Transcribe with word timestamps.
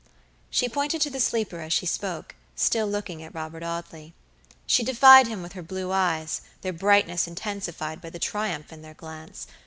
She 0.49 0.67
pointed 0.67 0.99
to 1.03 1.11
the 1.11 1.19
sleeper 1.19 1.59
as 1.59 1.71
she 1.71 1.85
spoke, 1.85 2.33
still 2.55 2.87
looking 2.87 3.21
at 3.21 3.35
Robert 3.35 3.61
Audley. 3.61 4.15
She 4.65 4.83
defied 4.83 5.27
him 5.27 5.43
with 5.43 5.53
her 5.53 5.61
blue 5.61 5.91
eyes, 5.91 6.41
their 6.61 6.73
brightness 6.73 7.27
intensified 7.27 8.01
by 8.01 8.09
the 8.09 8.17
triumph 8.17 8.73
in 8.73 8.81
their 8.81 8.95
glance. 8.95 9.45